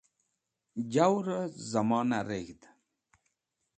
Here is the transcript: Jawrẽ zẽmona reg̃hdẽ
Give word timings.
Jawrẽ 0.93 1.43
zẽmona 1.69 2.19
reg̃hdẽ 2.27 2.65